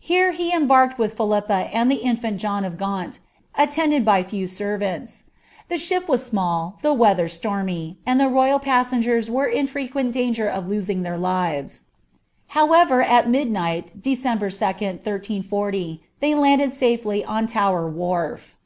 [0.00, 3.20] Here he embariLed with Philippa and the infimt John of Gaunt,
[3.54, 5.26] attended by a few senrants.
[5.68, 10.48] The ship was small, the weather stormy, and the royal passeng^ers were in frequent danger
[10.48, 11.82] of losing their lives:
[12.48, 14.64] however, at midnight, December 2,
[15.06, 18.56] 1840, they landed safely on Tower wharf.